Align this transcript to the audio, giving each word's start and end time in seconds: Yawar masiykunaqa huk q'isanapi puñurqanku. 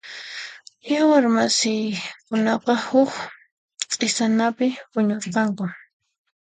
Yawar 0.91 1.25
masiykunaqa 1.35 2.73
huk 2.87 3.13
q'isanapi 3.97 4.67
puñurqanku. 4.91 5.65